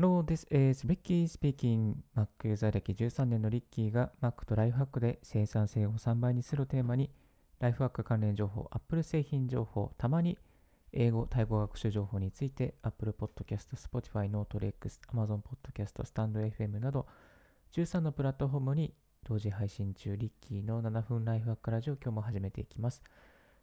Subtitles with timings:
[0.00, 1.94] Hello, this is Ricky speaking.
[2.14, 7.10] Mac ユーザー歴13年のリッキーが Mac とライフハックで生産性を3倍にするテーマに、
[7.58, 10.38] ライフハック関連情報、Apple 製品情報、たまに
[10.92, 17.08] 英語、タイ語学習情報について Apple Podcast、Spotify、NoteLex、Amazon Podcast、StandFM など
[17.72, 18.94] 13のプラットフォームに
[19.28, 23.02] 同時配信中、リッキーの7分ライフハックラジオ今日も始めていきます。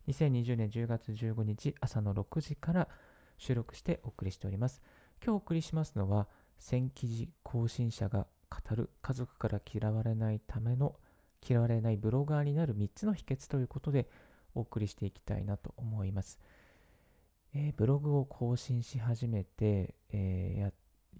[0.10, 2.90] 2020年10月15日朝の6時から
[3.38, 4.82] 収録してお送りしております。
[5.24, 6.28] 今日お送りしますのは、
[6.60, 10.96] 1000記事更新者が語る家族から嫌われないための
[11.48, 14.08] 嫌われないブロガーになる3つの秘訣ということで
[14.54, 16.40] お送りしていきたいなと思います。
[17.54, 20.72] えー、ブログを更新し始めて、えー、や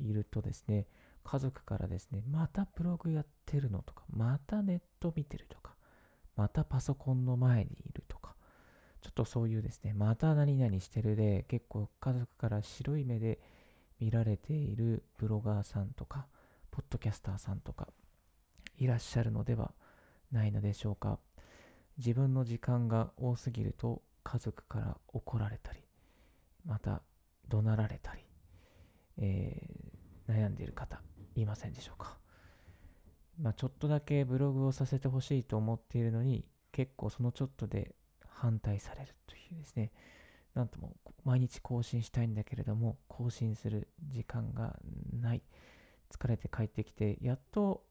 [0.02, 0.88] いるとですね、
[1.24, 5.76] 家族からですね、またブログやってるのとか、またネット見てるとか、
[6.36, 8.36] またパソコンの前にいるとか、
[9.02, 13.40] ちょっとそういうですね、また何々してるで、結構家族から白い目で
[14.00, 16.28] 見られているブロガーさんとか、
[16.72, 17.88] ポッドキャスターさんとか、
[18.78, 19.74] いらっしゃるのでは
[20.32, 21.20] ないのでしょうか。
[21.98, 25.80] 自分の時間が多すぎると家族から怒られたり、
[26.66, 27.02] また
[27.48, 28.22] 怒鳴られたり、
[29.18, 31.02] えー、悩んでいる方、
[31.36, 32.18] いませんでしょうか。
[33.40, 37.96] まあ、ちょっとだけブログをさせてほしいと思っているのに、結構そのちょっとで
[38.28, 39.92] 反対されるというですね、
[40.56, 44.80] なんとも毎日更新したいんだけれども、更新する時間が
[45.14, 45.44] ない。
[46.10, 47.84] 疲れて帰ってきて、やっと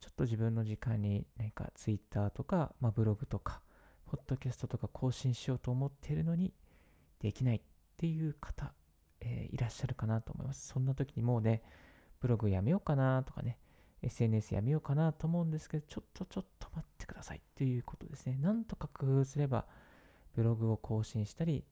[0.00, 3.60] ちょっと自分の時間に何か Twitter とか、まあ、ブログとか、
[4.06, 6.52] ポッドキャストとか更新しようと思っているのに、
[7.20, 7.60] できないっ
[7.96, 8.72] ていう方、
[9.20, 10.68] えー、いらっしゃるかなと思います。
[10.68, 11.62] そんな時にもうね、
[12.20, 13.58] ブログやめようかなとかね、
[14.02, 18.36] SNS やめようかなと思うんですけど、ちょっとちょっと待ってくださいっていうことですね。
[18.36, 19.66] なんとか工夫すれば、
[20.34, 21.64] ブログを更新したり、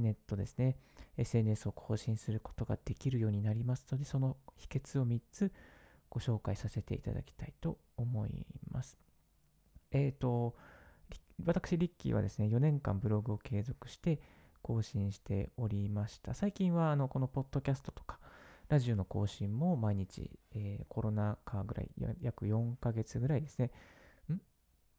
[0.00, 0.76] ネットですね、
[1.16, 5.52] SNS を更新することができるようになりますので、その秘訣を3つ
[6.08, 8.98] ご紹介させていただきたいと思います。
[9.92, 10.56] えっ、ー、と、
[11.44, 14.20] 私、リッキーはですね、4年間ブログを継続して
[14.62, 16.34] 更新しておりました。
[16.34, 18.18] 最近は、あの、このポッドキャストとか、
[18.68, 21.90] ラジオの更新も毎日、えー、コロナ禍ぐらい、
[22.20, 23.70] 約4ヶ月ぐらいですね、
[24.32, 24.40] ん？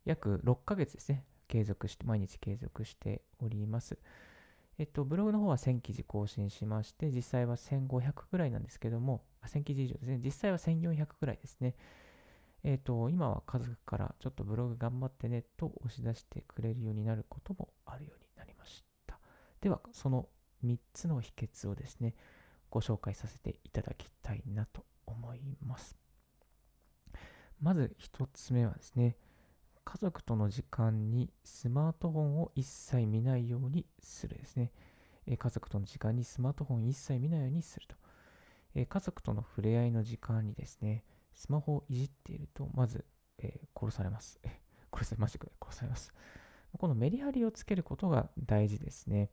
[0.05, 3.97] 約6ヶ月ですね、継続して、毎日継続しております。
[4.81, 10.19] えっと、ブログの方は1000記事更新しまして、実際は1500ぐらいなんですけども、1000記事以上ですね。
[10.25, 11.75] 実際は1400ぐらいですね。
[12.63, 19.19] えっと、今は家族からちょっとブログ頑張ってねと押し出してくれるようになることもあるようになりました。
[19.61, 20.29] では、その
[20.65, 22.15] 3つの秘訣をですね、
[22.71, 25.95] ご紹介させていただきたいなと思います。
[27.61, 29.15] まず1つ目はですね、
[29.83, 34.71] 家族との時間にスマートフォンを一切見ないようにするですね。
[35.27, 37.95] え家族との時間にスマートフォン一切見ないようにすると。
[38.75, 41.03] え家族との触れ合いの時間にですね、
[41.33, 43.05] スマホをいじっていると、まず、
[43.39, 44.39] えー、殺されます。
[44.93, 46.13] 殺されましたく殺されます。
[46.77, 49.29] このメリハリをつけることが大事ですね。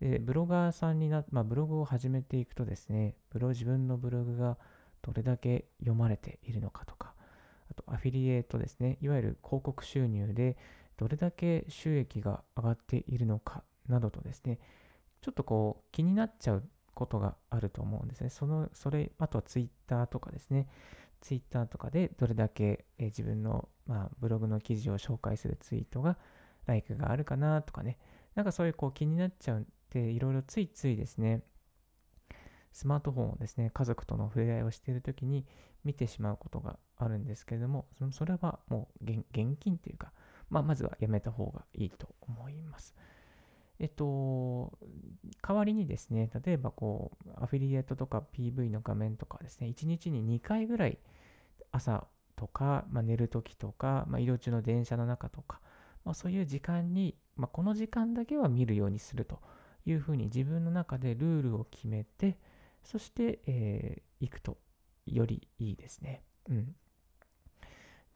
[0.00, 4.56] で、ブロガーさんにな、まあ、ブログを始めていくとですね、ブロ自分のブログが
[5.02, 7.14] どれだけ読まれているのかとか、
[7.70, 10.56] あとアフィリエイトですね、いわゆる広告収入で
[10.96, 14.58] どれだけ収益が上がっているのかなどとですね、
[15.20, 18.30] ちょっとこう気になっちゃうことがあると思うんですね。
[18.30, 20.68] その、それ、あとはツイッターとかですね、
[21.20, 26.18] ツイッターとかでどれだけ、え自分の、まあ、ブログの記事を紹介するツイートが、
[26.66, 27.98] ライクがあるかなとかね、
[28.34, 31.42] なんかそういうこう気になっちゃうっていろいろついついですね、
[32.72, 35.46] スマートフォンをですね、家族との触れ合いをしているときに
[35.84, 39.24] 見てしまうことがあるんですけれども、それはもう現
[39.58, 40.12] 金というか、
[40.48, 42.94] まあ、まずはやめた方がいいと思います。
[43.78, 44.78] えっと、
[45.40, 50.98] 代わりにですね、例えばこう、アフィリエイトとか PV の画面とかですね、1日に2回ぐらい
[51.72, 52.06] 朝
[52.36, 55.60] とか、まあ、寝るときとか、まあ、移動中の電車の中とか、
[56.04, 59.40] まあ、そういう時間に、ま、この時間だけは見るようにすると
[59.86, 62.38] いうふうに自分の中でルールを決めて、
[62.82, 64.58] そして、えー、行くと
[65.06, 66.22] よりいいですね。
[66.50, 66.74] うん。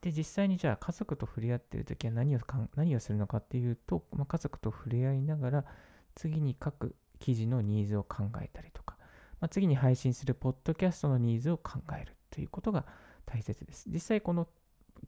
[0.05, 5.65] で、実際にじゃあ家族と触れ合ってるときは何をかん何をするのかっていうと、まあ、家族と触れ合いながら
[6.13, 8.97] 次に書く記事のニーズを考えたりとか、
[9.41, 12.85] まあ、次に配信するポッドキャストのニーズを考えるということが
[13.25, 13.89] 大切です。
[13.89, 14.47] 実際この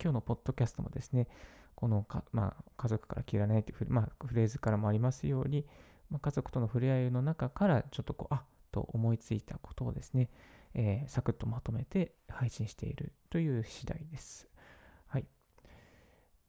[0.02, 1.28] 今日のポッドキャストもですね、
[1.76, 5.68] このか、まあ、家族から切らないという、まあ、フレーズからもありますように、
[6.10, 8.42] まあ、家族との触れ合いの中からちょっとこう、あっ
[8.72, 10.32] と思いついたことをですね、
[10.74, 14.48] えー、サクッとまとめて配信しているという次第です。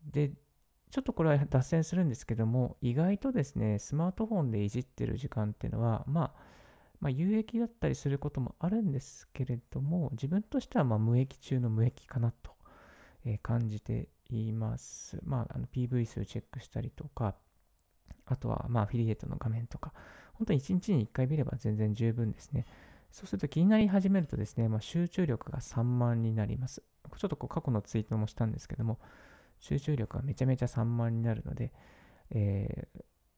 [0.04, 0.32] で、
[0.90, 6.34] ちょっとこれは脱線するんですけども、意外とですね、スマートフォンでいじってる時間っていうのは、まあ、
[7.00, 12.52] まあ、有益だったりすることもあるんですけれども、自分としてはま無益中の無益かなと、
[13.24, 15.18] え感じています。
[15.22, 17.36] まあ、あの PV 数チェックしたりとか、
[18.26, 19.92] あとはまあアフィリエイトの画面とか、
[20.34, 22.66] 本当に1日に1回見れば全然十分ですね。
[23.10, 26.82] そうすると気になり始めるとですね、まあ、集中力が3万になります。
[27.16, 28.98] ちょっとこう過去のツイートもしたんですけども、
[29.60, 31.72] 集中力がめちゃめちゃ3万になるので、
[32.30, 32.88] え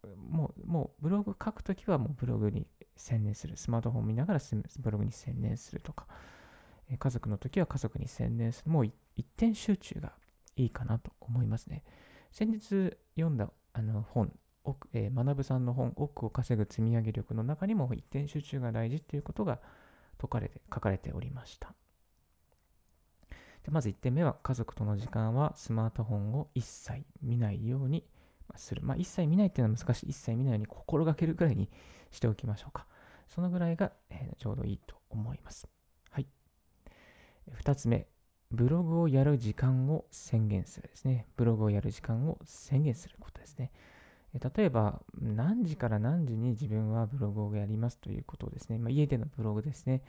[0.05, 3.57] ー、もう、もうブログ書くときはもうブログに専念する。
[3.57, 4.41] スマートフォン見ながら
[4.79, 6.07] ブログに専念するとか、
[6.99, 8.71] 家族のときは家族に専念する。
[8.71, 8.87] もう
[9.17, 10.13] 一点集中が
[10.57, 11.85] いいかなと思いますね。
[12.33, 14.33] 先日読んだあの本、
[14.93, 19.61] えー、学さんの本、奥を稼ぐ積み上げ力の中にも一点集中が大事ということが
[20.17, 21.75] 説かれて書かれておりました。
[23.65, 28.05] でまず1点目は、家族との時間はスマートフォンを一切見ないように
[28.57, 28.83] する。
[28.83, 30.11] まあ、一切見ないっていうのは難しい。
[30.11, 31.69] 一切見ないように心がけるぐらいに
[32.11, 32.87] しておきましょうか。
[33.29, 35.69] そのぐらいが、えー、ちょうどいいと思います。
[36.11, 36.27] はい。
[37.63, 38.07] 2つ目、
[38.51, 41.27] ブログをやる時間を宣言するですね。
[41.37, 43.71] ブログをやる時間を宣言することですね。
[44.35, 48.79] 例えば、何時から何時に自分はブログをやりますということですね。
[48.79, 50.03] まあ、家でのブログですね。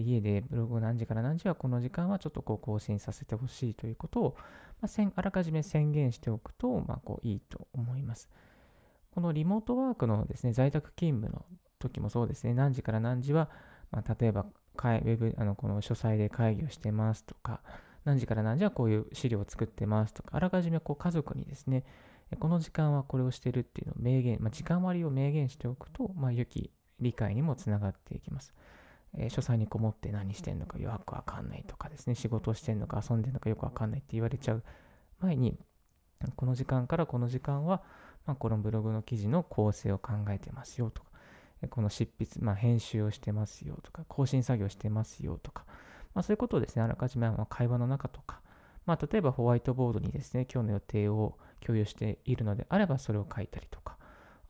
[0.00, 4.36] 家でブログを何時から何時はこの時間はちょっとこう更新させてほしいということを、
[4.80, 8.28] まあ、あらかじめ宣言しておくと、まあ、こういいと思います。
[9.12, 11.44] このリモートワークのですね、在宅勤務の
[11.78, 13.50] 時もそうですね、何時から何時は、
[13.90, 17.60] まあ、例えば、ウェブ、あのこの書斎で会議をしてますとか、
[18.04, 21.84] 何時から何時はこういう資料を作ってますとか、あらかじめこう家族にですね、
[22.38, 28.54] この時間はこれをしてるっていうのを明言、まあ、時間割を明言しておくと、まあ、良き理解にもつながっていきます。
[29.18, 34.62] えー、書斎にこもって何してんのかよくわかんないとかですね、仕事をしてんのか遊んでんのかよくわかんないって言われちゃう
[35.20, 35.58] 前に、
[36.36, 37.82] この時間からこの時間は、
[38.26, 41.08] まあ、このブログの記事の構成を考えてますよとか、
[41.68, 45.64] この執筆、まあ、編集をしてますよとか、更新作業してますよとか、
[46.14, 48.40] まあ、そういうことをですね、あらかじめ会話の中とか、
[48.86, 53.96] まあ、例えばホワイトボードにですね、今日の予定を共有しているのであれば、それを書いたりとか、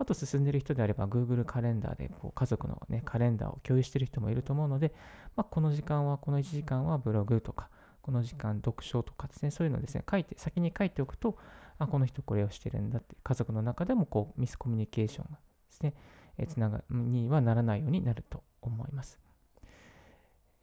[0.03, 4.93] あと進んでる人であれば Google カレンダーでこう家族の、ね、カレンダーを共有してる人もいると思うので、
[5.37, 7.71] まあ、この時間は、この1時間はブログとか、
[8.03, 11.39] この時間読書とかですね、そういうのをですね、書いて、先に書いておくと、
[11.79, 15.39] あ、この人これをしてるんだって、家族の中でもこうミスコミュニケーションがで
[15.71, 15.95] すね、
[16.37, 19.21] えつながにはならないようになると思います。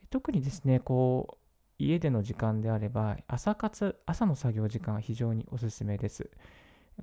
[0.10, 1.38] 特にですね、こう、
[1.78, 6.30] 家での時間であれば、朝活、朝の作業時間は非常におすすめです。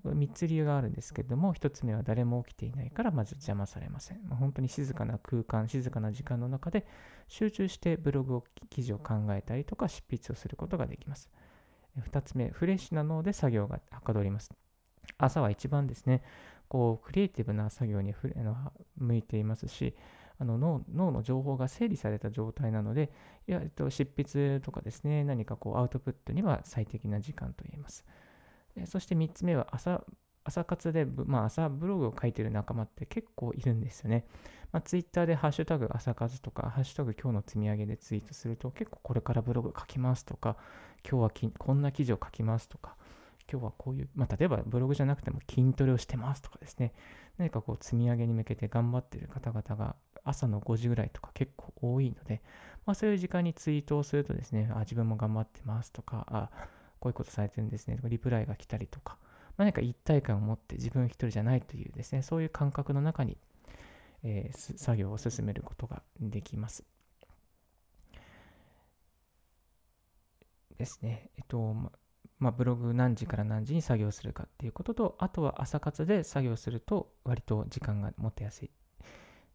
[0.04, 4.19] 3つ理由があるんですけども、1つ目は誰も起きていないからまず邪魔されません。
[4.28, 6.87] 本当に静かな空間、静かな時間の中で
[7.28, 11.31] 集中してブログを、記事を考えたりとか執筆をすることができます。
[11.98, 14.52] 2つ目、フレッシュな脳で作業がはかどります。
[15.19, 16.22] 朝は一番ですね、
[16.69, 18.14] こうクリエイティブな作業に
[18.96, 19.94] 向いていますし、
[20.38, 23.10] あの脳脳の情報が整理された状態なので、
[23.49, 28.04] いやえっと、執筆とかですね、何かこうアウトプットには最適な時間と言えます。
[28.84, 30.05] そして3つ目は朝、
[30.44, 34.26] 朝活で、まあ、朝ブログを書いてる仲間って結構いるんですよね。
[34.73, 40.56] まあ、ツイッターでハッシュタグ朝活とか、ハッシュタグ今日の積み上げでツイートすると、結構これからブログ書きますとか、
[41.08, 42.96] 今日はこんな記事を書きますとか、
[43.50, 46.93] 今日はこういう、まあ、例えばブログじゃなくても筋トレをしてますとかですね、
[47.38, 52.43] 何かこう積み上げに向けて頑張っている方々が朝の5時ぐらいとか結構多いので、
[52.84, 56.50] まあ、そういう時間にツイートをするとですね、あ、自分も頑張ってますとか、あ、
[57.00, 59.18] こういうことされてるんですねとか、リプライが来たりとか、
[59.56, 63.38] 何か一体感を持って自分一人じゃないというですね、そういう感覚の中に、
[64.22, 66.84] えー、作業を進めることができます。
[70.76, 71.30] ですね。
[71.38, 71.74] えっと、
[72.38, 78.70] まあ、ブログ何時から何時に作業するかっていうことと、あとは朝活で作業すると割と時間が持てやすい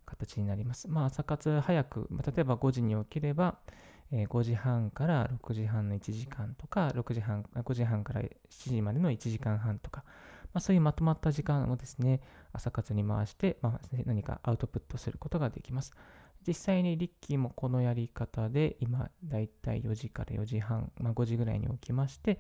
[0.06, 0.90] 形になります。
[0.90, 3.60] まあ、朝活早くま、例えば5時に起きれば、
[4.12, 10.04] え5時半から6時半の1時間とか、6時半、5時半から7時までの1時間半とか、
[10.54, 12.20] まあ、そういうまとまった時間をですね、
[12.52, 15.94] 朝活に回して、まあ、何かアウトプットすることができます。
[16.46, 22.40] 実際にリッキーもこのやり方で、今、だいたい4時から4時半、まあ、5時ぐらいに起きまして、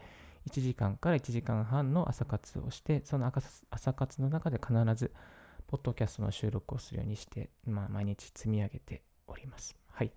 [0.50, 3.32] 1時間から1時間半の朝活をして、その
[3.70, 5.13] 朝活の中で必ず、
[5.68, 9.78] ポッドキャストの収録をするようにして、まあ、毎日積み上げております。
[9.88, 10.12] はい。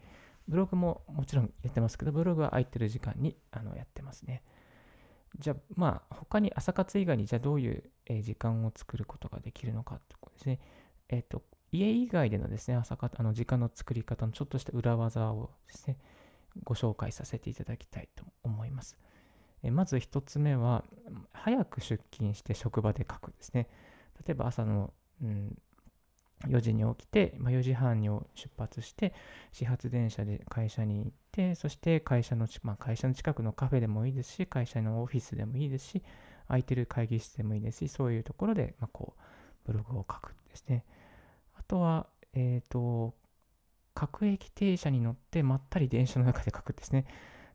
[0.48, 4.42] ブログももちろんやってますけど、ブログは空いてる時間にあのやってますね。
[5.38, 7.82] じゃあ、まあ、他に朝活以外に、じゃあどういう、
[8.22, 10.60] 時間を作ることができるのかってことですね。
[11.08, 15.98] えっ、ー、と、家以外でのですね、朝活、あの時間の作り方のちょっとした裏技をですね、
[16.62, 18.96] ご紹介させていただきたいと思います。
[19.62, 20.84] えまず1つ目は、
[21.32, 23.68] 早く出勤して職場で書くですね。
[24.26, 25.58] 例えば朝の、うん、
[26.46, 29.14] 4時に起きて、まあ、4時半に出発して
[29.52, 36.02] 始発電車で会社に行ってそして会社の,、まあ、会社の近くのカフェでもいいですし会社のオフィスでもいいですし
[36.48, 39.22] 空いてる会議室でもいいですしそういうところで、まあ、こう
[39.64, 40.84] ブログを書くですね。
[41.54, 43.14] あとは、えっ、ー、と
[43.94, 47.06] 各駅停車に乗ってまったり電車の中で書くですね。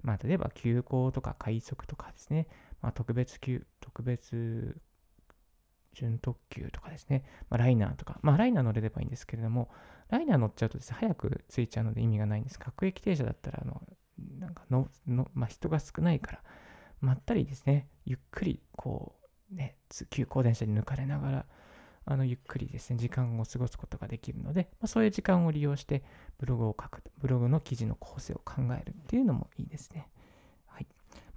[0.02, 2.48] まあ、例えば急行とか快速とかですね、
[2.82, 4.78] まあ、特別急、特別
[6.00, 9.70] 準特急とかですね、まあ、ライナーとか、まあ、ライナー乗れればいいんですけれども、
[10.10, 12.60] ライナー乗っちゃうとですね、早く着いちゃうので意味がないんです。
[12.60, 13.82] 各駅停車だったら、あの、
[14.40, 16.44] なんかの、のまあ、人が少ないから、
[17.02, 19.16] まったりですね、ゆっくり、こ
[19.52, 19.78] う、ね、
[20.10, 21.46] 急行電車に抜かれながら、
[22.06, 26.04] あのゆっくりですね、時間を過ごすことができるので、まあ、そういう時間を利用して
[26.40, 30.10] ブログを書く、ブログの記事の構成を考えるっていうのもいいですね。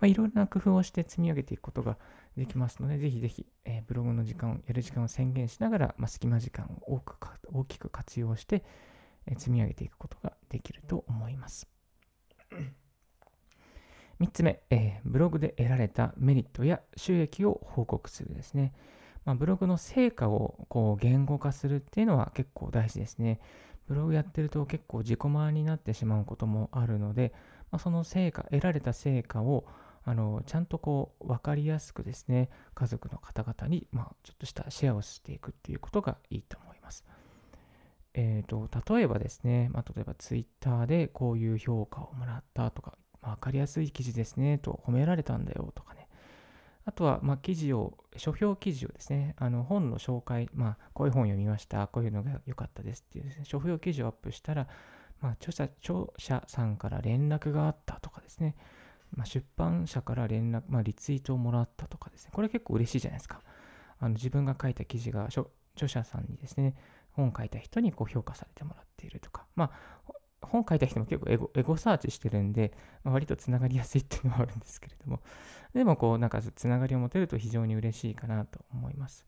[0.02, 1.96] まあ、いろいろな工夫をして積み上げていくことが
[2.36, 7.14] できますので、ぜひぜひ、えー、ブログの時間を、やる時間を宣言しながら、まあ、隙間時間を多く
[7.52, 8.64] 大きく活用して、
[9.28, 11.68] えー、積み上げていくことができると思います。
[14.18, 18.74] 3つ目、えー、ブログで得られたメリットや収益を報告するですね。
[19.24, 23.38] まあ、ブログの成果をこう言語化するっていうのは結構大事ですね。
[23.86, 27.32] ブログやってると結構自己満になってしまうこともあるので、
[27.70, 29.64] まあ、その成果、得られた成果を
[30.04, 37.04] あのちゃんとこう分かりやすくですね、家族の方々に、まあ、ちょっとしたシェアをしていくっていうことがいいと思います。
[38.14, 46.08] えーと、例えばですね、まあ、例えば Twitter でこういう評価をもらったとか、まあ、分かりやすい記事ですねと褒められたんだよとかね、
[46.84, 54.66] あとは、まあ、記事を、書評記事をですね、あの本の紹介、まあ、こういう本読みました、こういうのが良かったですっていうですね、書評記事をアップしたら、
[55.20, 58.56] まあ、著者著者さんから連絡があったとかですね、
[59.14, 63.40] まあ、出版社から連絡、まあ、リツイートをもらったとかですね、これ結構嬉しいじゃないですか。
[63.98, 65.46] あの自分が書いた記事が著
[65.86, 66.74] 者さんにですね、
[67.12, 69.70] 本書いた人にこう評価されてもらっているとか、ま
[70.08, 70.12] あ、
[70.46, 72.72] 本書いた人も結構エゴエゴサーチしてるんで、
[73.04, 75.20] まあ、割とつながりやすいっていうのはあるんですけれども、
[75.74, 79.24] でもこう、なんかつながりを持てると非常に嬉しいかなと思います。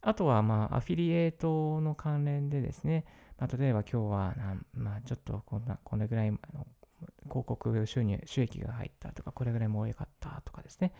[0.00, 3.04] あとは、まあ、アフィリエイトの関連でですね、
[3.38, 6.38] まあ、例えば今日はな、まあ、ちょっとこんな、これぐらいの
[7.24, 10.92] 広告収入、収益が入ったとか、これぐらいも良かったとかですね、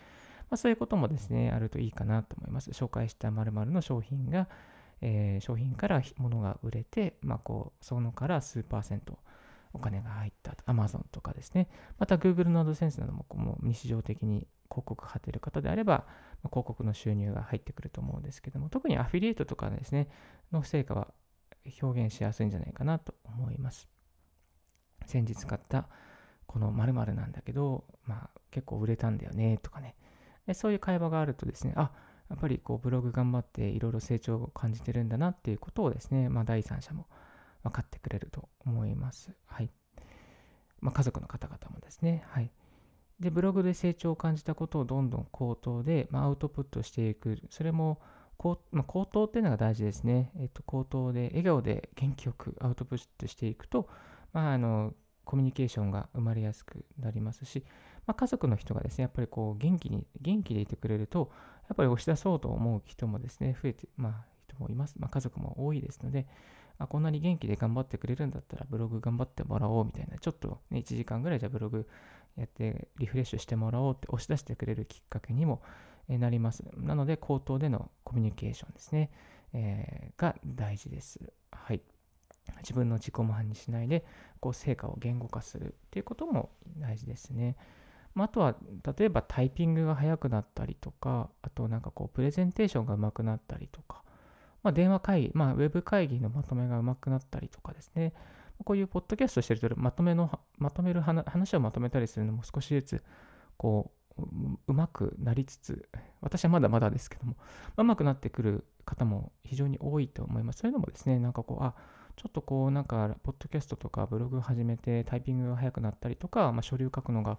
[0.49, 2.71] まあ、そういうこともですね、あるといいかなと思います。
[2.71, 4.47] 紹介した〇〇の商品が、
[5.01, 9.19] えー、商品から物が売れて、まあ、こうそのから数パーセント
[9.73, 11.67] お金が入ったと、Amazon とかですね、
[11.99, 16.05] また Google の AdSense などももう日常的に広告貼ってる方であれば、
[16.43, 20.07] まあ、広告の収入が入ってくると思うんですけども、特にアフィリエイトとかですね、
[20.51, 21.13] の成果は
[21.81, 23.94] 表現しやすいんじゃないかなと思います。
[25.05, 25.87] 先日買った
[26.45, 29.95] この〇〇なんだけど、まあ結構売れたんだよねとかね、
[30.47, 31.91] でそういう会話があるとですね、あ、
[32.29, 37.07] やっぱりこうブログ頑張っていろいろ成長を感じてるんだなっていうことをですね、まあ、第三者も
[37.63, 39.31] 分かってくれると思います。
[39.45, 39.69] はい。
[40.79, 42.23] まあ、家族の方々もですね。
[42.27, 42.51] はい。
[43.19, 47.41] で、ブログで成長を感じたことをどんどん口頭で、まあ、アウトプットしていく。
[47.49, 48.01] それも、
[48.37, 50.31] こうまあ、口頭っていうのが大事ですね。
[50.37, 53.87] えっと、口頭で、笑顔で元気よくアウトプットしていくと、
[54.35, 57.63] まあ、あの、コミュニケーションが生まれやすくなりますし、
[58.05, 61.31] まあ、家族の人がですね、やっぱりこう元気に、元気でいてくれると、
[61.69, 64.95] やっぱり押し出そうと思う人もですね、増えて、まあ、人もいます。
[64.99, 66.27] まあ、家族も多いですので、
[66.77, 71.87] あ、こんなに元気で頑張ってくれるんだったら、ブログ頑張ってもらおうみたいな、ちょっとね、1時間ぐらいじゃブログ
[72.35, 75.61] やってリフレッシュしてもらおうって押し出してくれるきっかけにも
[76.09, 76.65] なります。
[76.75, 79.11] なので、口頭でのコミュニケーションですね、
[79.53, 81.21] えー、が大事です。
[81.51, 81.81] はい。
[82.57, 84.05] 自分の自己満にしないで、
[84.39, 87.55] こう、成果を言語化するっていうことも大事ですね。
[88.13, 88.55] まあ、とは、
[88.97, 94.03] 例えばタイピングが速くなったりとか、あとなんかこう、プレゼンテーションが上手くなったりとか、
[94.63, 98.13] まあ、電話会議、まあ、ウェブ会議のまとめが上手くなったりとかですね、
[98.63, 103.03] こういうポッドキャストしてると、まとめの、まとめる話をまとめたりするのも少しずつ、
[103.57, 104.23] こう、
[104.67, 105.89] うまくなりつつ、
[106.21, 107.35] 私はまだまだですけども、
[107.75, 110.59] うまくなってくる方も非常に多いと思います。
[110.59, 111.75] そういうのもですね、なんかこう、あ、
[112.15, 117.37] ちょっとこう、なんか、ポッドキャストとかブログ始めてタイピングが速くなったりとか、まあ、書類を書くのが、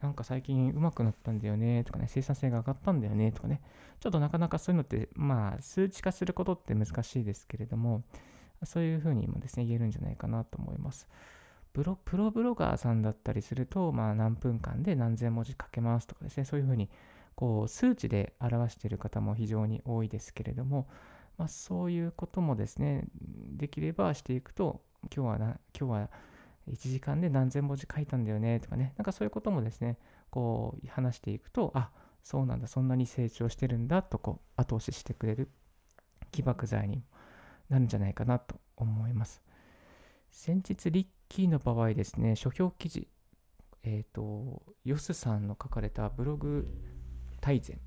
[0.00, 3.62] なんか最近上手くなったんだよねとかね、生産性が上がったんだよねとかね、
[4.00, 8.02] ちょっとなかなかそういうのって、まあ、数値化することって難しいですけれども、
[8.64, 11.08] そういうふうにもですね、言えるんじゃないかなと思います。
[11.72, 16.88] プロプロブロガーさんだったりすると、まあ、何分間で何千文字書けますとかですね、そういうふうに
[17.34, 20.86] こう数値で表している方も非常に多いですけれども、
[21.36, 23.04] まあ、そういうこともですね、
[23.56, 24.82] できればしていくと、
[25.14, 25.46] 今日はな、
[25.78, 26.10] 今日は
[26.68, 29.98] 1時間で何千文字書いたんだよねとかね、なんかそういうこともですね、
[30.30, 31.90] こう話していくと、あ、
[32.22, 35.50] そうなんだ、そんなに成長してるんだとこう後押ししてくれる
[36.30, 37.04] 起爆剤に
[37.68, 39.42] なるんじゃないかなと思います。
[40.30, 43.08] 先日、リッキーの場合ですね、書評記事、
[43.82, 46.66] えっ、ー、と、ヨスさんの書かれたブログ
[47.40, 47.78] 大全、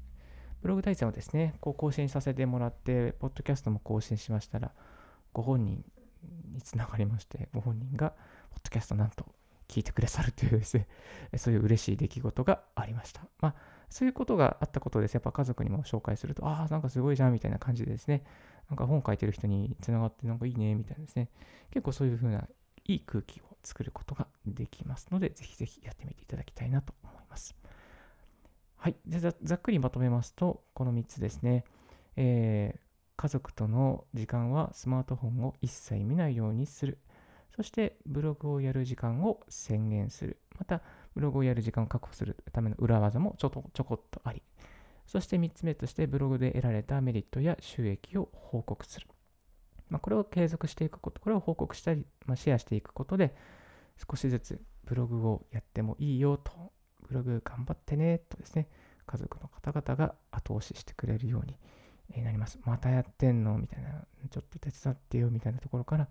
[0.68, 4.74] ブログ大全をですね、こう更新させてもらって、ポッドキャストも更新しましたら、
[5.32, 5.82] ご本人
[6.52, 8.10] につながりまして、ご本人が、
[8.50, 9.26] ポッドキャストなんと
[9.70, 10.90] 聞いてくださるというですね、
[11.38, 13.22] そういう嬉しい出来事がありました。
[13.40, 13.56] まあ、
[13.88, 15.14] そういうことがあったことです。
[15.14, 18.26] やっぱ家族にも紹介すると、ああ、なんかすごいじゃんみたいな感じでですね、
[18.68, 21.30] なんか本書いてる人につながってなんかいいねみたいなですね、
[21.72, 22.46] 結構そういう風な
[22.84, 27.56] いい空気を作ることができますので、ぜひぜひやってみていただきたいなと思います。
[28.78, 28.96] はい。
[29.06, 31.66] でざざっくりまとめますと、この3つですね。
[32.16, 32.80] えー、
[33.16, 37.00] 家族との時間はスマートフォンを一切見ないようにする。
[37.56, 40.40] そしてブログをやる時間を宣言する。
[40.60, 40.84] また、
[41.16, 44.44] ブログをやる時間を確保するための裏技もちょっとちょこっとあり。
[45.08, 49.08] そして3つ目として、ブログで得られたメリットや収益を報告する。
[49.90, 53.36] まあ、これを継続していくこと、これを報告したり、まあ、シェアしていくことで、
[54.08, 56.72] 少しずつブログをやってもいいよと、
[57.08, 58.68] ブログ頑張ってねとですね、
[59.06, 62.60] 家族の方々が後押ししてくれるようになります。
[62.66, 66.08] またやってんのみたいな、ちょっと手伝ってよみたいなところから、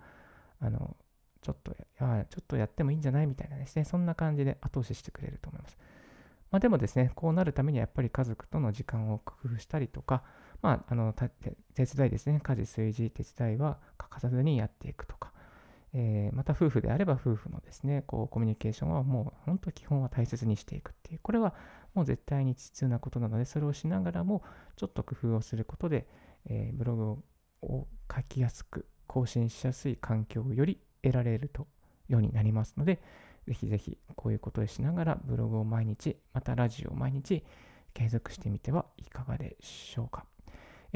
[0.60, 0.96] あの、
[1.42, 5.76] ちょっとや、ちょっとやってもいいんじゃないみたいなですね、そんな感じで後押ししてくれると思います。
[6.50, 10.22] まあ、でもですね、こうなるためにはやっぱり家族との時間を工夫したりとか、
[10.62, 11.28] まあ、あの手
[11.74, 15.32] 伝いですね、家事、炊事、手伝いは欠かさずにやっていくとか、
[15.98, 21.54] えー、また夫婦であれば夫婦のですね、こうコミュニケーションはもう本当基本は大切にしていくっていう、これは
[21.94, 24.42] もう絶対に必要なことなので、それをしながらも
[24.76, 26.06] ちょっと工夫をすることで、
[26.44, 27.02] えー、ブログ
[27.62, 31.66] を書きやすく、更新しやすい環境をより得られると
[32.08, 33.00] ようになりますので、
[33.48, 37.42] ぜひぜひこういうことをしながらブログを毎日、またラジオを毎日
[37.94, 40.26] 継続してみてはいかがでしょうか。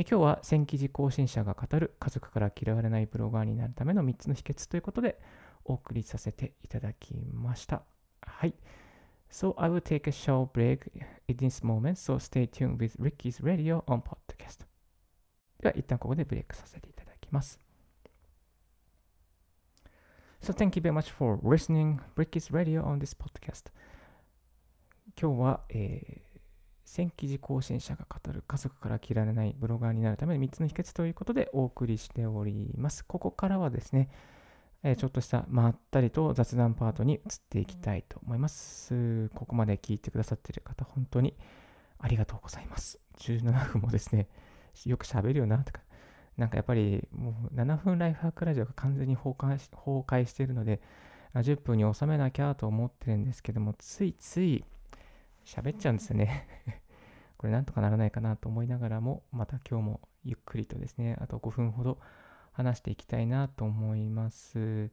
[0.01, 5.21] え今日は先記事更新者が語る家族から嫌われないブロガーになるための3つの秘訣ということで
[5.67, 7.83] お送りさせていただきました。
[8.23, 8.55] はい。
[9.31, 10.91] So I will take a short break
[11.29, 14.65] in this moment, so stay tuned with Ricky's Radio on podcast.
[15.61, 17.61] では一旦ここでブレイクさせていただきます。
[20.41, 23.71] So thank you very much for listening Ricky's Radio on this podcast.
[25.21, 26.30] 今日は、えー、
[26.93, 33.05] 新記事更新者が語る家族から切られないブロガーになるための3つの秘訣ということでお送りしております。
[33.05, 34.11] ここからはですね、
[34.83, 39.29] えー、ちょっとしたまったりと雑談パートに移っていきたいと思います。
[39.37, 41.37] ここまで聞いてくださっている方、本当に
[42.01, 42.99] ありがとうございます。
[43.19, 44.27] 17分もですね、
[44.85, 45.83] よく喋るよなとか、
[46.37, 50.81] なんかやっぱりもう7分ライフハックラジオが完全に崩壊し崩壊しているので、
[51.37, 54.65] 10分に収めなきゃと思ってるんですけども、ついつい
[55.45, 56.47] 喋っちゃうんですよね
[57.37, 61.99] これなんとかならないかなと思いながらも、また今日もゆっくりとですね、あと5分ほど
[62.53, 64.91] 話していきたいなと思います。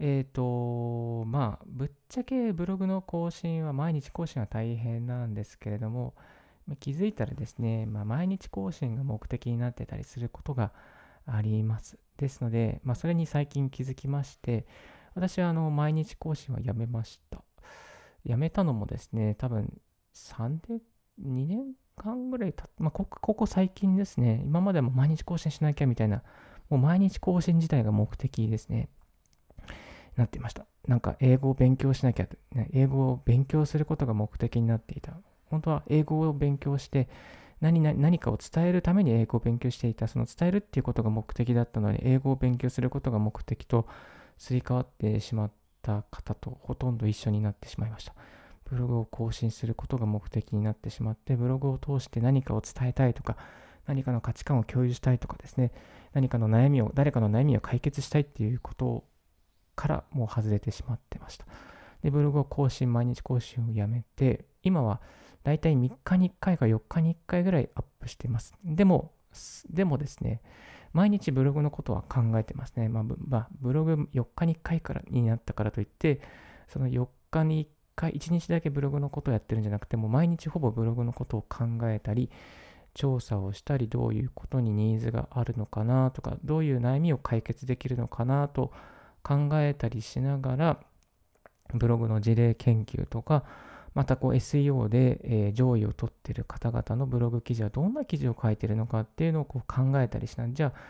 [0.00, 6.14] えっ、ー、と、まあ、ぶっちゃけブログの更新は毎日更新は大変なんですけれども、
[6.80, 10.72] 気づいたらですね、まあ、毎日更新が目的になってたりすることが
[11.26, 11.98] あります。
[12.16, 14.66] ですので、まあ、それに最近気づきまして、
[15.14, 17.44] 私はあの毎日更新はやめました。
[18.24, 19.80] やめたのもですね、多分
[20.14, 20.80] 3年、
[21.20, 26.22] 2年間ぐらいたまあこ、こ最近ですね、今までも毎日更新しなきゃみたいな、
[26.70, 28.88] もう毎日更新自体が目的ですね、
[30.16, 30.66] なっていました。
[30.86, 35.12] なんか英語を勉強しなきゃ、ね、英語を勉強することが目的になっていた。
[35.50, 37.08] 本当は英語を勉強して
[37.60, 40.08] 何何かを伝えるために英語を勉強していた。
[40.08, 43.86] その伝えるっていうことが目的だったので、英語を勉強することが目的と
[44.36, 45.50] すり替わってしまっ
[45.82, 48.14] た方とほとんど一緒になってしまいました。
[48.64, 53.36] ブログを更新することが目的になってしまって、ブログを通して何かを伝えたいとか、
[53.86, 55.72] 何かの価値観を共有したいとかですね、
[56.12, 59.04] 何かの悩みを、誰かの悩みを解決したいっていうこと
[59.74, 61.46] からもう外れてしまってました。
[62.02, 65.00] で、ブログを更新、毎日更新をやめて、今は
[65.44, 68.54] だいたい3日に1回か4日に1回ぐらいアップしています。
[68.64, 69.12] でも、
[69.68, 70.40] でもですね、
[70.92, 72.88] 毎日ブログのことは考えてますね。
[72.88, 76.20] まあ、まあ、ブログ4日に1回からになったからといって、
[76.68, 82.30] その4日に1回、1日だけブログのことをやってるんじゃなくて、も毎日ほぼブログのことを考えたり、
[82.94, 88.72] 調査をしたり、どういうことにニーズがあるのかなとか、どういう悩みを解決できるのかなと
[89.22, 90.80] 考えたりしながら、
[91.74, 93.44] ブログの事例研究とか、
[93.94, 100.80] またこう SEO で、上位を取ってる方々のブログ記事はどんな記事を書いてるのかっていうのをこう考えたりしたじゃあ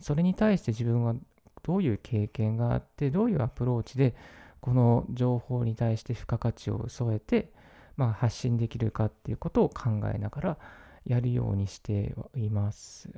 [0.00, 1.14] それに対して自分は
[1.62, 4.14] どういう経験があってどういうアプローチで
[4.60, 7.52] この情報に対して付加価値を添えて、
[7.96, 10.58] まあ、発信できるかっていうことを考えながら
[11.06, 13.08] やるようにしています。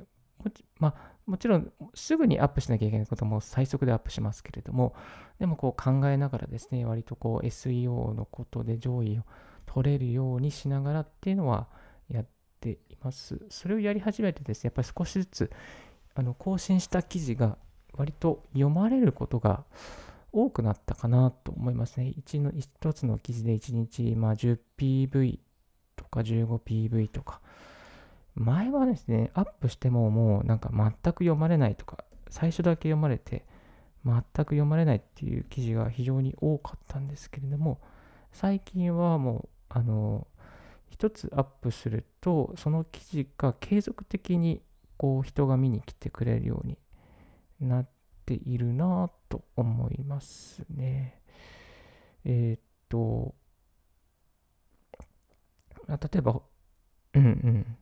[0.43, 4.95] もち,、まあ、もちろんすぐにアップしなきゃいけないことも最速でアップしますけれども、
[5.39, 9.23] でもこう考えながらですね、割とこう SEO のことで上位を
[9.65, 11.67] 取れるようにしながらっていうのは
[12.09, 12.25] やっ
[12.59, 13.39] ています。
[13.49, 15.51] それをやり始めてですね、やっぱり少しずつ
[16.15, 17.57] あの更新した記事が
[17.93, 19.63] 割と読まれることが
[20.31, 22.13] 多くなったかなと思いますね。
[22.17, 25.39] 1, の1つの記事で1日、まあ、10PV
[25.95, 27.39] とか 15PV とか。
[28.35, 33.45] 前はですね、アップしてももうなんか全く読まれないとか、最初だけ読まれて
[34.05, 37.79] 全く読まれないっていう記事が非常に多かったんですけれども、
[38.31, 40.27] 最近はもう、あの、
[40.89, 44.61] 一つアップすると、その記事が継続的に
[44.97, 46.77] こう人が見に来てくれるように
[47.59, 47.89] なっ
[48.25, 51.21] ているなと思いますね。
[52.25, 53.35] えー、っと、
[55.87, 56.41] 例えば、
[57.13, 57.77] うんうん。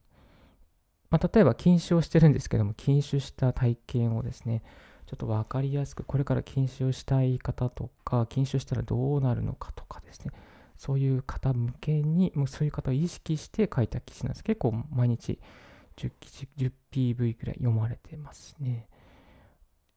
[1.11, 4.63] まあ、例えば禁酒をしてるんですけども、禁酒した体験をですね、
[5.05, 10.31] ちょっと分かりやすく、これから禁酒をしたい方とか、禁酒したらどうなるのかとかですね、
[10.77, 14.43] そういう方向けに、もうそういう方を意識して書いた記事なんです。
[14.43, 15.37] 結構毎日
[15.97, 16.47] 10記事、
[17.13, 18.87] 10PV くらい読まれてますね。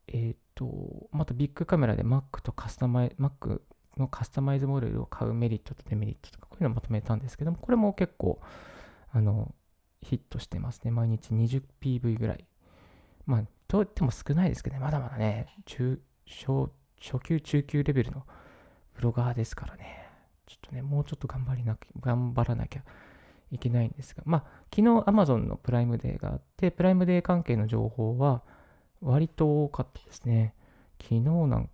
[0.08, 3.60] えっ、ー、と、またビッグカメラで Mac とカスタマイ、Mac
[3.96, 8.40] のカスタマイズモデルを買うメリットとデメリットとか、こういうのをまとめたんですけども、これも結構、
[9.12, 9.54] あの、
[10.04, 10.90] ヒットしてますね。
[10.90, 12.46] 毎日 20PV ぐらい。
[13.26, 18.24] まあ、といっても少ないですけどね、まだまだね、中、小、初級、中級レベルの
[18.94, 20.08] ブロガーですからね。
[20.46, 22.84] ちょっとね、もうちょっと頑張りなきゃ、頑張らなきゃ
[23.50, 28.42] いけないんですが、まあ、昨日 Amazon のプライムデーがあって、プライムデー関係の情報は
[29.00, 30.54] 割と多かったですね。
[31.00, 31.70] 昨日なん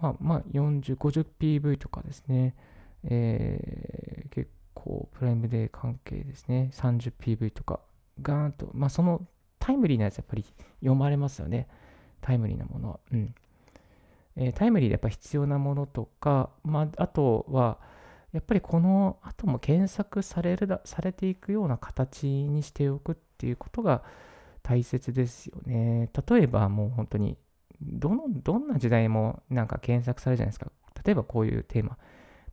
[0.00, 2.54] まあ、まあ、40、50PV とかですね。
[3.04, 6.70] えー、結構プライムデー関係ですね。
[6.72, 7.80] 30PV とか、
[8.20, 9.26] ガーンと、まあ、その
[9.58, 10.44] タイムリーなやつやっぱり
[10.80, 11.66] 読まれますよね。
[12.20, 13.00] タイムリーなものは。
[13.10, 13.34] うん。
[14.36, 17.78] え、タイムリーでやっぱ必要なものとか、まあ、あとは、
[18.32, 24.02] やっぱりこの後も検索されるだされていくような形にしておくっていうことが
[24.62, 26.10] 大切ですよね。
[26.28, 27.38] 例えばもう本当に
[27.80, 30.70] どのどんな時代もなんか検索されるじゃないですか。
[31.02, 31.96] 例えばこういうテーマ、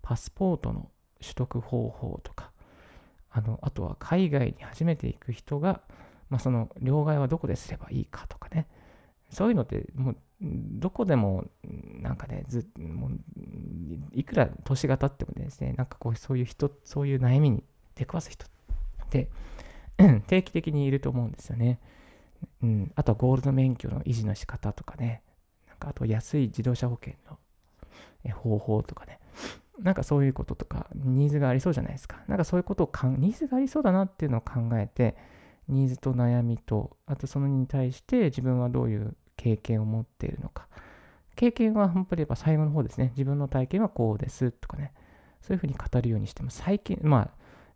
[0.01, 0.89] パスポートの
[1.23, 2.51] 取得方法とか、
[3.31, 5.81] あのあとは海外に初めて行く人が、
[6.29, 8.67] まあ、その両替はどこですればいいかとかね、
[9.29, 11.45] そういうのってもうどこでも
[12.01, 13.11] なんかねずもう
[14.13, 17.63] いくら年が経ってもですねなんかこうそういう人そういう悩みに
[17.95, 18.49] 出くわす人っ
[19.09, 19.29] て
[20.27, 21.79] 定期的にいると思うんですよね、
[22.61, 25.21] うん、あとはゴールド免許の維持の仕方とかね。
[25.67, 27.39] なんかあと安い自動車保険の
[28.31, 29.19] 方法とかね。
[29.79, 35.15] なんかそういうこととかニーズがありそうじゃないですかなんかそういうことをかんニーズがありそうだなっていうのを考えて
[35.67, 40.67] ニーズと悩みとあとそのに対して自分はどういう経験を持っているのか。
[41.35, 43.11] 経験は本当に言えば最後の方ですね。
[43.15, 44.93] 自分の体験はこうですとかね。
[45.41, 46.61] そういうふうに語るようにしてます。
[46.63, 47.29] 最近、まあ、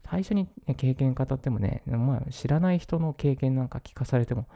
[0.10, 4.48] 最初に、ね、経験語ってもね、まあ、知らない人の経験なんか聞かされても、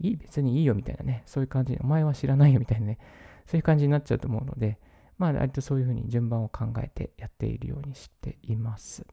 [0.00, 2.98] いい、別にいいよみたいなね、そういう感じ、お前は知らないよみたいなね、
[3.46, 4.78] そういう感じになっちゃうと思うので、
[5.18, 9.04] まあ、割とそういうふうに順番を考えてやっているようにしています。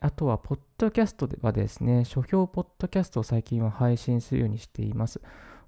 [0.00, 5.20] あとは、ポッドキャストではですね、書評ポッドキャストを最近は配信するようにしています。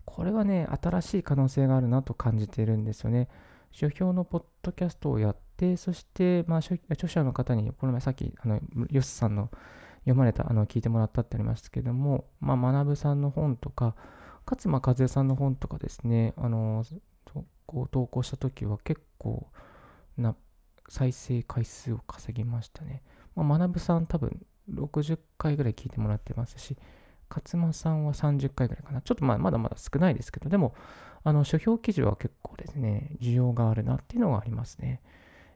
[0.04, 3.28] これはね、新しい可能性があるなと感じているんですよね。
[3.72, 8.60] 書評のポッドキャストをやって、そして、まあ、著者の方に、この前さっき、あの、
[8.90, 9.50] ヨスさんの
[10.00, 13.94] 読まれた、あの、聞いてもらったってありますけども、まあ、学さんの本とか、
[14.46, 16.84] 勝間和恵さんの本とかですね、あの、
[17.70, 19.46] こう投稿した時は結構
[20.18, 20.35] な
[20.88, 23.04] 再生回数を稼ぎましたね。
[23.37, 26.76] まあ、学さん多分60回ぐらい聞いてもらってますし、
[27.33, 29.00] 勝間さんは30回ぐらいかな。
[29.02, 30.74] ちょっとまあまだまだ少ないですけど、でも、
[31.22, 35.00] あの書評記事は結構ですね、需要があるなっていうのがありますね。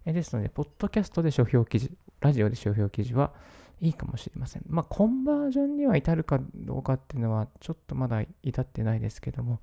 [0.04, 3.32] えですので、ポッドキャストで書評記事、ラジオで書評記事は
[3.80, 4.62] いいかもしれません。
[4.68, 9.58] まあ、コンバージョンには至るかどうかっていうのは、ちょっとまだ至ってないですけども、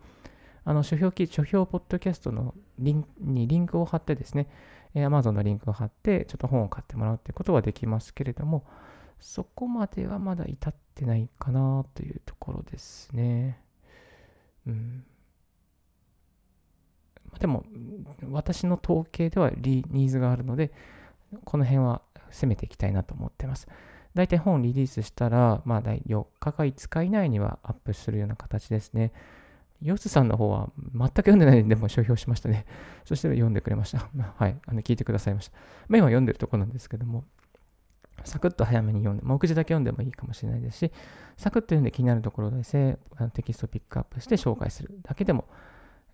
[0.63, 4.47] あの書評記、書評ポッドキャストのリンにリンクを貼ってですね、
[4.93, 8.65] Amazon のリンクを貼って、ちょっと本を買ってもらうってことはできますけれども、
[9.19, 13.59] そこまではまだ至ってないかなというところですね。
[14.67, 15.05] うん。
[17.39, 17.63] でも、
[18.29, 20.71] 私の統計ではニーズがあるので、
[21.45, 23.67] この辺は攻めていきたいなと思ってます。
[24.13, 29.13] 大体本リリースしたら、まあ、4日か5日以内にはアップするような形ですね。
[29.81, 32.65] ヨスさんの方は全く読んでないんで、もう書評しましたね。
[33.03, 34.09] そして読んでくれました。
[34.37, 34.57] はい。
[34.65, 35.57] あの聞いてくださいました。
[35.89, 37.23] メインは読んでるところなんですけども、
[38.23, 40.91] サクッと早めに読んで、目次だけ読んでもいいかもしれないですし、
[41.37, 42.61] サクッと読んで気になるところで、
[43.33, 45.45] テキストをピックアップして紹介するだけでも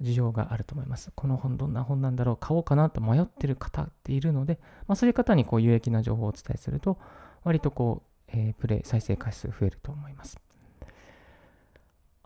[0.02, 1.12] 需要があると思います。
[1.16, 6.98] この本どんな本なんだろう、買おうかなと迷ってる方っているので、まあ、そういう方にこう有益な情報をお伝えすると、
[7.44, 10.40] 割とこう、えー、プレイ、再生回数増えると思います。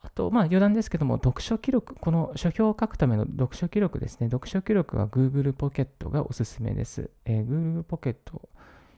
[0.01, 4.27] あと、まあ余談ですけども、読書記録、この書評を書くための読書記録ですね。
[4.29, 7.11] 読書記録は Google ポケットがおすすめです。
[7.25, 8.49] えー、Google ポケット、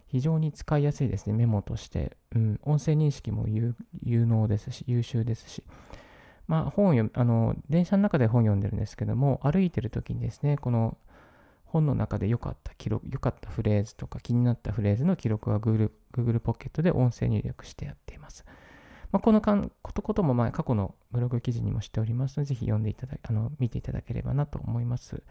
[0.08, 1.34] 非常に使いやすいですね。
[1.34, 2.16] メモとして。
[2.36, 3.76] うん、音声認識も有
[4.26, 5.64] 能ですし、優秀ですし。
[6.48, 10.98] まあ本読あの、電車の中で本読んでるんですけども、歩いてる時にですね、この
[11.66, 18.46] 本の中で良かった記録、良かったフレーズとか気になったフレーズの記録は Google, Google ポケットで音声入力してやっています。
[19.14, 25.22] まあ、このかんことことも前過去のブログ記事にもしておりますので、ぜひ読んでいただあの見ていただければなと思います。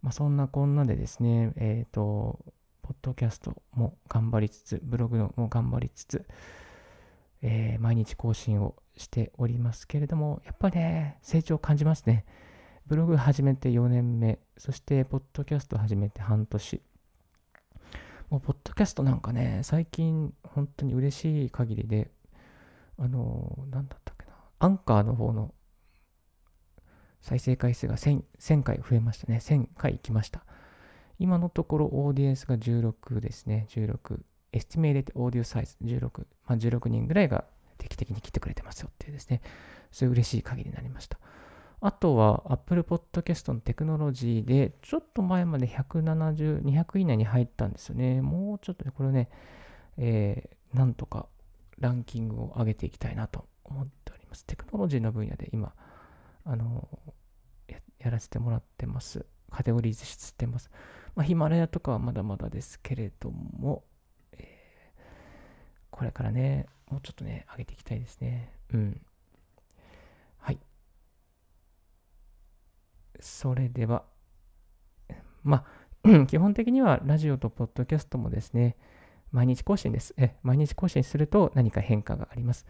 [0.00, 2.38] まあ、そんなこんなでですね、えっ、ー、と、
[2.80, 6.26] ポッドキャストも頑張りつつ、ブログも頑張りつつ、
[7.42, 12.24] えー、毎日更新をしておりますけれども、やっぱりね、成長を感じますね。
[12.86, 16.82] ブログ始めて4年目、そしてポッドキャスト始めて半年。
[18.30, 22.10] もう、ポッドキャストなんかね、最近本当に嬉しい限りで、
[22.98, 25.54] あのー、なんだったっけな、アンカーの方の
[27.20, 29.38] 再生回数が 1000, 1000回増えましたね。
[29.38, 30.44] 1000回行きました。
[31.18, 33.66] 今のところオーディエンスが16ですね。
[33.70, 34.20] 16。
[34.52, 36.26] Estimated audience size 16。
[36.46, 37.44] まあ、16人ぐらいが
[37.78, 39.40] 定期的に来てくれてますよっていうですね。
[39.90, 41.18] そういう嬉しい限りになりました。
[41.80, 48.22] あとは Apple Podcast のテクノロジーで、ちょっと前まで170、200以内に入ったんですよね。
[48.22, 49.28] もうちょっとね、これね、
[49.96, 51.26] えー、なんとか
[51.78, 54.44] ランキングを上げていきたいなと思っております。
[54.44, 55.74] テクノロジーの分野で今、
[56.44, 56.88] あの
[57.66, 59.26] や、らせてもらってます。
[59.50, 60.70] カテゴリーズしてます。
[61.14, 63.84] まあ、ヒマラヤとかはまだまだですけれども、
[64.32, 65.00] えー、
[65.90, 68.52] これからね、もうちょっとね、上げていきたいですね。
[68.72, 69.00] うん。
[70.38, 70.58] はい。
[73.20, 74.04] それでは、
[75.42, 75.64] ま
[76.02, 78.76] あ、 基本的にはラジオとポッドキャストもですね、
[79.34, 80.14] 毎日更新です。
[80.16, 82.66] え、毎日更新すると何か変化があります。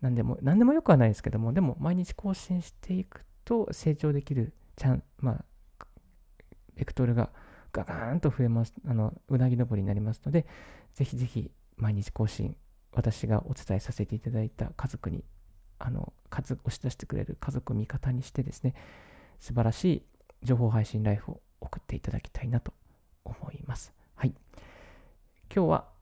[0.00, 5.44] 何でも、何でもよくはないですけども、でも毎日更新していくと成長できるチャン、ま
[5.80, 5.86] あ、
[6.74, 7.30] ベクトルが
[7.72, 8.74] ガガーンと増えます。
[8.84, 10.44] あの、うなぎ登りになりますので、
[10.92, 12.56] ぜひぜひ毎日更新、
[12.92, 15.22] 私がお伝えさせていただいた家族に、
[15.78, 18.74] あの、数押し出してくれる家族を味方にしてですね、
[19.38, 20.02] 素晴らしい
[20.42, 22.72] 情報配信ライフを送っていただきたいなと
[23.24, 23.92] 思います。
[24.16, 24.34] はい。
[25.54, 25.97] 今日は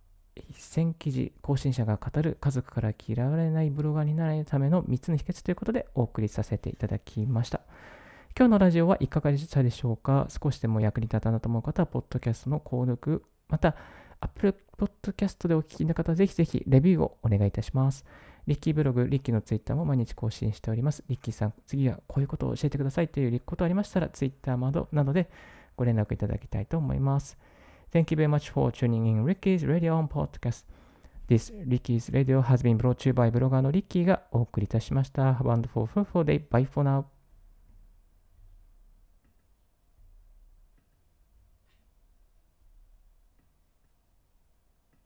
[0.52, 7.60] 1000記事更新者が語る家族から嫌われないブロガーになるための3つの秘訣ということでお送りさせていただきました。
[8.38, 10.26] 今日のラジオはいかがでしたでしょうか？
[10.28, 13.74] 少しでも役に立ったなと思う方は、ポッドキャストの購読、また、
[14.20, 18.04] Apple Podcast でお聞きの方はぜひぜひレビューをお願いいたします。
[18.46, 21.02] リッキーブログ、リッキーのツイッターも毎日更新しております。
[21.08, 25.30] リッキーさん、次はこういうことを教えてくださいということありましたら、ツイッターなどで
[25.76, 27.38] ご連絡いただきたいと思います。
[27.92, 30.64] Thank you very much for tuning in Ricky's Radio on Podcast.
[31.28, 35.32] This Ricky's Radio has been brought to you by ブロガーのリッキーがお送りいたしました。
[35.32, 36.46] Have a wonderful, fruitful day.
[36.48, 37.15] Bye for now.